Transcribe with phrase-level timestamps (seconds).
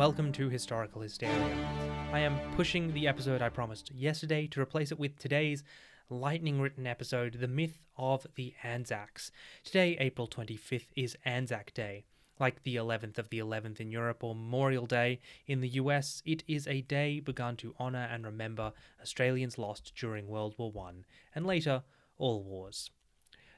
[0.00, 1.68] welcome to Historical Hysteria.
[2.10, 5.62] I am pushing the episode I promised yesterday to replace it with today's
[6.08, 9.30] lightning written episode, The Myth of the Anzacs.
[9.62, 12.06] Today, April 25th, is Anzac Day.
[12.38, 16.44] Like the 11th of the 11th in Europe or Memorial Day in the US, it
[16.48, 18.72] is a day begun to honour and remember
[19.02, 20.92] Australians lost during World War I
[21.34, 21.82] and later
[22.16, 22.88] all wars.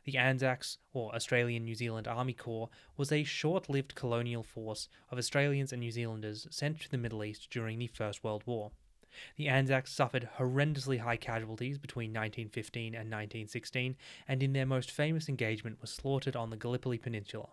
[0.05, 5.19] The Anzacs, or Australian New Zealand Army Corps, was a short lived colonial force of
[5.19, 8.73] Australians and New Zealanders sent to the Middle East during the First World War.
[9.37, 13.95] The Anzacs suffered horrendously high casualties between 1915 and 1916,
[14.27, 17.51] and in their most famous engagement was slaughtered on the Gallipoli Peninsula.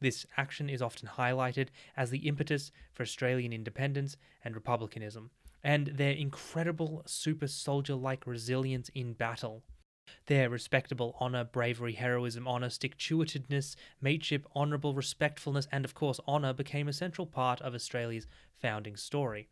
[0.00, 5.30] This action is often highlighted as the impetus for Australian independence and republicanism,
[5.62, 9.62] and their incredible super soldier like resilience in battle.
[10.26, 16.20] Their respectable honour, bravery, heroism, honour, stick to itiveness, mateship, honourable respectfulness, and of course
[16.26, 18.26] honour became a central part of Australia's
[18.60, 19.48] founding story.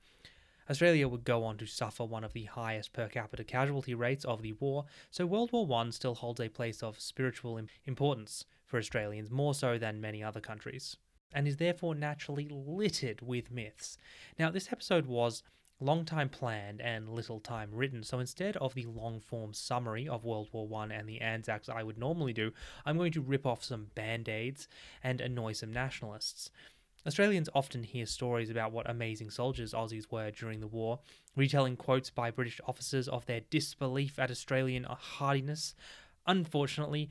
[0.71, 4.43] Australia would go on to suffer one of the highest per capita casualty rates of
[4.43, 9.31] the war, so World War I still holds a place of spiritual importance for Australians,
[9.31, 10.97] more so than many other countries,
[11.35, 13.99] and is therefore naturally littered with myths.
[14.39, 15.43] Now, this episode was
[15.85, 20.25] long time planned and little time written, so instead of the long form summary of
[20.25, 22.53] World War I and the Anzacs I would normally do,
[22.87, 24.67] I'm going to rip off some band aids
[25.03, 26.51] and annoy some nationalists.
[27.07, 31.01] Australians often hear stories about what amazing soldiers Aussies were during the war,
[31.37, 35.75] retelling quotes by British officers of their disbelief at Australian hardiness.
[36.27, 37.11] Unfortunately,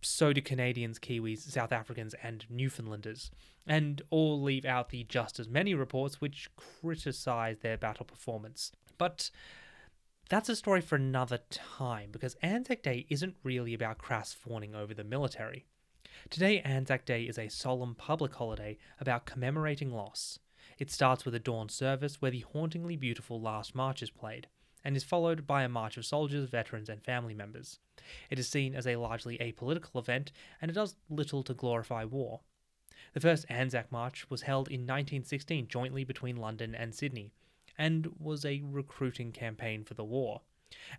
[0.00, 3.30] so do Canadians, Kiwis, South Africans, and Newfoundlanders,
[3.66, 8.72] and all leave out the just as many reports which criticise their battle performance.
[8.96, 9.30] But
[10.28, 14.94] that's a story for another time, because Anzac Day isn't really about crass fawning over
[14.94, 15.64] the military.
[16.30, 20.38] Today, Anzac Day is a solemn public holiday about commemorating loss.
[20.78, 24.48] It starts with a dawn service where the hauntingly beautiful Last March is played,
[24.84, 27.78] and is followed by a march of soldiers, veterans, and family members.
[28.30, 32.40] It is seen as a largely apolitical event, and it does little to glorify war.
[33.12, 37.32] The first Anzac March was held in 1916 jointly between London and Sydney,
[37.76, 40.42] and was a recruiting campaign for the war.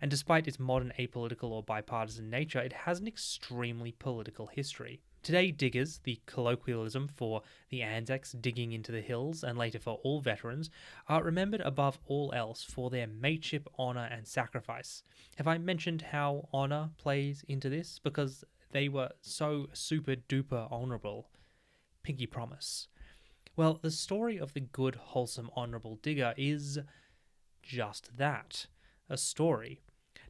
[0.00, 5.00] And despite its modern apolitical or bipartisan nature, it has an extremely political history.
[5.22, 10.20] Today, diggers, the colloquialism for the Anzacs digging into the hills and later for all
[10.20, 10.70] veterans,
[11.08, 15.02] are remembered above all else for their mateship, honour, and sacrifice.
[15.36, 18.00] Have I mentioned how honour plays into this?
[18.02, 21.28] Because they were so super duper honourable.
[22.02, 22.88] Pinky promise.
[23.56, 26.78] Well, the story of the good, wholesome, honourable digger is
[27.62, 28.68] just that
[29.10, 29.82] a story.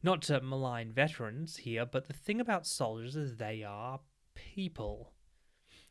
[0.03, 4.01] Not to malign veterans here, but the thing about soldiers is they are
[4.35, 5.13] people.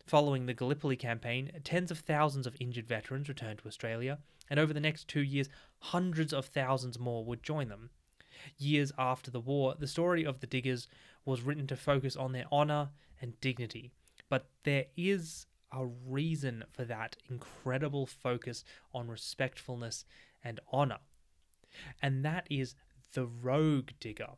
[0.06, 4.20] Following the Gallipoli campaign, tens of thousands of injured veterans returned to Australia,
[4.50, 7.92] and over the next two years, hundreds of thousands more would join them.
[8.58, 10.88] Years after the war, the story of the Diggers
[11.26, 12.90] was written to focus on their honour
[13.22, 13.92] and dignity,
[14.30, 18.64] but there is a reason for that incredible focus
[18.94, 20.06] on respectfulness
[20.44, 21.00] and honour,
[22.02, 22.76] and that is
[23.14, 24.30] the rogue digger.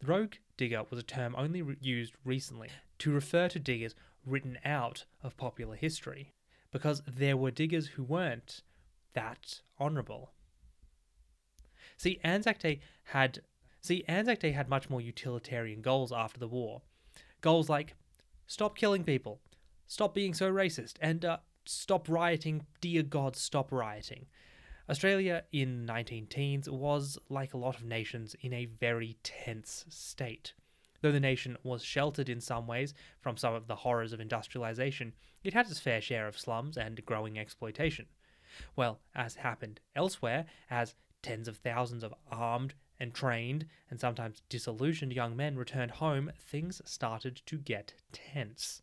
[0.00, 2.68] The rogue digger was a term only re- used recently
[3.00, 6.30] to refer to diggers written out of popular history,
[6.70, 8.62] because there were diggers who weren't
[9.14, 10.30] that honourable.
[11.96, 13.40] See, Anzac Day had
[13.80, 16.82] see Anzac Day had much more utilitarian goals after the war.
[17.40, 17.96] Goals like
[18.46, 19.40] stop killing people,
[19.88, 22.66] stop being so racist, and uh, stop rioting.
[22.80, 24.26] Dear God, stop rioting.
[24.88, 30.54] Australia in 19 teens was, like a lot of nations, in a very tense state.
[31.00, 35.14] Though the nation was sheltered in some ways from some of the horrors of industrialization,
[35.42, 38.06] it had its fair share of slums and growing exploitation.
[38.76, 45.12] Well, as happened elsewhere, as tens of thousands of armed and trained and sometimes disillusioned
[45.12, 48.82] young men returned home, things started to get tense.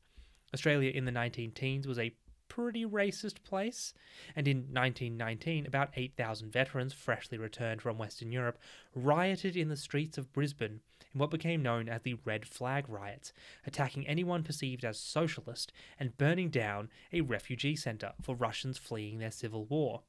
[0.53, 2.13] Australia in the 19 teens was a
[2.49, 3.93] pretty racist place.
[4.35, 8.57] And in 1919, about 8,000 veterans freshly returned from Western Europe
[8.93, 10.81] rioted in the streets of Brisbane
[11.13, 13.31] in what became known as the Red Flag Riots,
[13.65, 19.31] attacking anyone perceived as socialist and burning down a refugee centre for Russians fleeing their
[19.31, 20.01] civil war.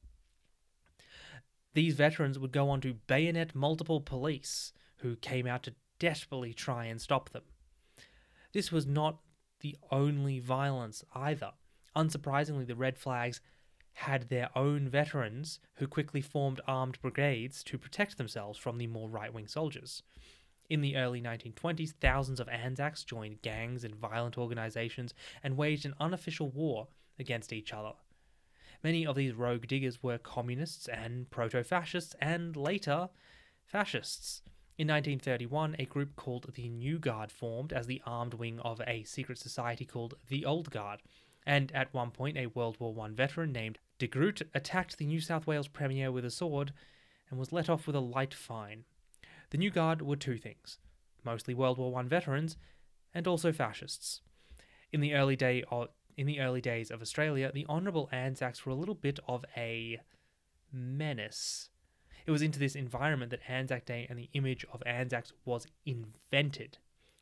[1.73, 6.85] These veterans would go on to bayonet multiple police who came out to desperately try
[6.85, 7.43] and stop them.
[8.51, 9.19] This was not
[9.61, 11.51] the only violence either.
[11.95, 13.41] Unsurprisingly, the Red Flags
[13.93, 19.09] had their own veterans who quickly formed armed brigades to protect themselves from the more
[19.09, 20.01] right wing soldiers.
[20.69, 25.95] In the early 1920s, thousands of Anzacs joined gangs and violent organizations and waged an
[25.99, 26.87] unofficial war
[27.19, 27.91] against each other.
[28.83, 33.09] Many of these rogue diggers were communists and proto fascists, and later,
[33.65, 34.41] fascists.
[34.77, 39.03] In 1931, a group called the New Guard formed as the armed wing of a
[39.03, 41.01] secret society called the Old Guard.
[41.45, 45.21] And at one point, a World War I veteran named De Groot attacked the New
[45.21, 46.73] South Wales Premier with a sword
[47.29, 48.83] and was let off with a light fine.
[49.49, 50.77] The New Guard were two things
[51.23, 52.57] mostly World War I veterans
[53.13, 54.21] and also fascists.
[54.91, 58.71] In the early day of in the early days of Australia, the Honourable Anzacs were
[58.71, 59.99] a little bit of a
[60.71, 61.69] menace.
[62.25, 66.77] It was into this environment that Anzac Day and the image of Anzacs was invented.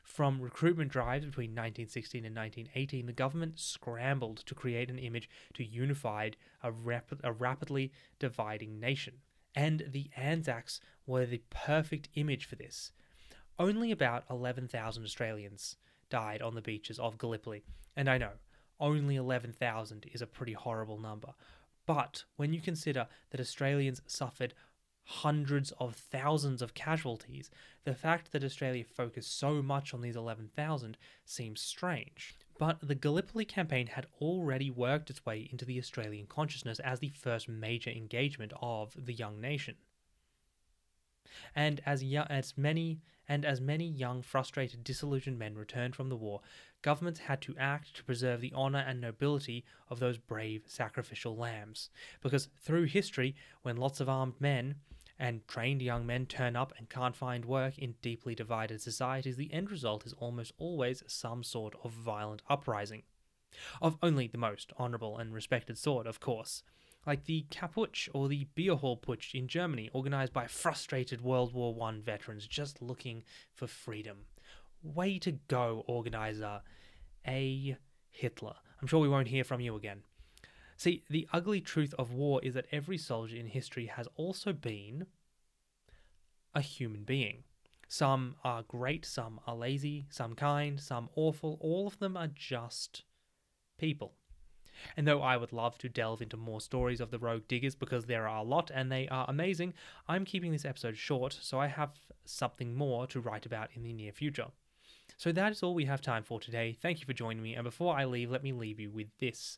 [0.09, 5.63] From recruitment drives between 1916 and 1918, the government scrambled to create an image to
[5.63, 6.31] unify
[6.63, 9.19] a, rap- a rapidly dividing nation.
[9.53, 12.91] And the Anzacs were the perfect image for this.
[13.59, 15.75] Only about 11,000 Australians
[16.09, 17.63] died on the beaches of Gallipoli,
[17.95, 18.31] and I know,
[18.79, 21.35] only 11,000 is a pretty horrible number.
[21.85, 24.55] But when you consider that Australians suffered
[25.09, 27.49] hundreds of thousands of casualties,
[27.83, 32.35] the fact that Australia focused so much on these 11,000 seems strange.
[32.59, 37.09] But the Gallipoli campaign had already worked its way into the Australian consciousness as the
[37.09, 39.77] first major engagement of the young nation.
[41.55, 46.41] And as, as many and as many young, frustrated, disillusioned men returned from the war,
[46.83, 51.89] governments had to act to preserve the honour and nobility of those brave, sacrificial lambs.
[52.21, 54.75] Because through history, when lots of armed men
[55.19, 59.53] and trained young men turn up and can't find work in deeply divided societies, the
[59.53, 63.03] end result is almost always some sort of violent uprising.
[63.81, 66.63] Of only the most honourable and respected sort, of course.
[67.05, 71.99] Like the Kapp Putsch or the Beerhall-Putsch in Germany, organised by frustrated World War I
[71.99, 73.23] veterans just looking
[73.53, 74.25] for freedom.
[74.83, 76.61] Way to go, organiser.
[77.27, 77.77] A.
[78.09, 78.55] Hitler.
[78.81, 80.03] I'm sure we won't hear from you again.
[80.79, 85.07] See, the ugly truth of war is that every soldier in history has also been
[86.55, 87.43] a human being.
[87.89, 91.57] Some are great, some are lazy, some kind, some awful.
[91.59, 93.03] All of them are just
[93.77, 94.13] people.
[94.95, 98.05] And though I would love to delve into more stories of the rogue diggers because
[98.05, 99.73] there are a lot and they are amazing,
[100.07, 101.91] I'm keeping this episode short so I have
[102.23, 104.47] something more to write about in the near future.
[105.17, 106.71] So that is all we have time for today.
[106.71, 109.57] Thank you for joining me, and before I leave, let me leave you with this.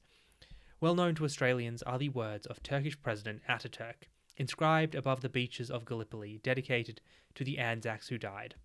[0.82, 5.70] Well known to Australians are the words of Turkish President Ataturk, inscribed above the beaches
[5.70, 7.02] of Gallipoli, dedicated
[7.36, 8.56] to the Anzacs who died.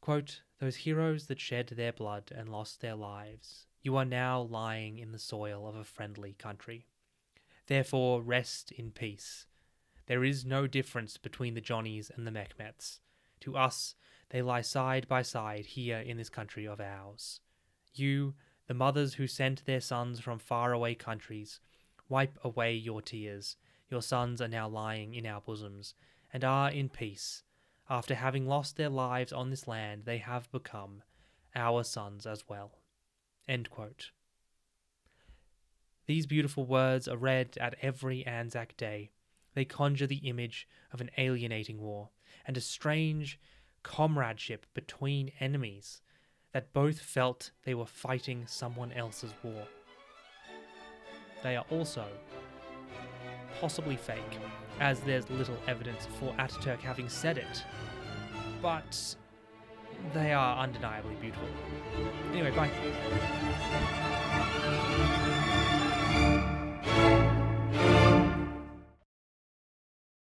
[0.00, 4.98] Quote, Those heroes that shed their blood and lost their lives, you are now lying
[4.98, 6.86] in the soil of a friendly country.
[7.66, 9.44] Therefore, rest in peace.
[10.06, 13.00] There is no difference between the Johnnies and the Mehmets.
[13.40, 13.96] To us,
[14.30, 17.40] they lie side by side here in this country of ours.
[17.92, 18.34] You,
[18.70, 21.58] the mothers who sent their sons from faraway countries,
[22.08, 23.56] wipe away your tears.
[23.88, 25.92] Your sons are now lying in our bosoms,
[26.32, 27.42] and are in peace.
[27.88, 31.02] After having lost their lives on this land, they have become
[31.52, 32.78] our sons as well.
[36.06, 39.10] These beautiful words are read at every Anzac Day.
[39.54, 42.10] They conjure the image of an alienating war
[42.46, 43.40] and a strange
[43.82, 46.02] comradeship between enemies
[46.52, 49.66] that both felt they were fighting someone else's war.
[51.42, 52.06] They are also
[53.60, 54.38] possibly fake,
[54.80, 57.64] as there's little evidence for Ataturk having said it.
[58.62, 59.16] But
[60.14, 61.48] they are undeniably beautiful.
[62.32, 62.70] Anyway, bye.